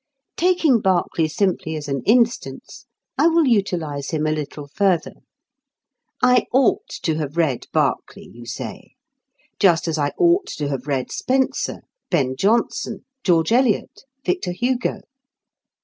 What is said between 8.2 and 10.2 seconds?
you say; just as I